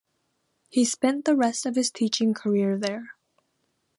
He 0.71 0.83
spent 0.83 1.25
the 1.25 1.35
rest 1.35 1.67
of 1.67 1.75
his 1.75 1.91
teaching 1.91 2.33
career 2.33 2.75
there. 2.75 3.11